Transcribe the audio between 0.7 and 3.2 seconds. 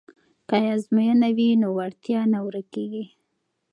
ازموینه وي نو وړتیا نه ورکیږي.